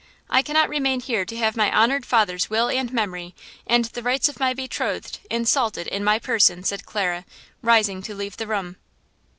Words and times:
I 0.31 0.41
cannot 0.41 0.67
remain 0.67 0.99
here 0.99 1.25
to 1.25 1.37
have 1.37 1.55
my 1.55 1.71
honored 1.71 2.07
father's 2.07 2.49
will 2.49 2.69
and 2.71 2.91
memory, 2.91 3.35
and 3.67 3.85
the 3.85 4.01
rights 4.01 4.27
of 4.27 4.39
my 4.39 4.51
betrothed, 4.51 5.19
insulted 5.29 5.85
in 5.85 6.03
my 6.03 6.17
person!" 6.17 6.63
said 6.63 6.87
Clara, 6.87 7.23
rising 7.61 8.01
to 8.01 8.15
leave 8.15 8.37
the 8.37 8.47
room. 8.47 8.77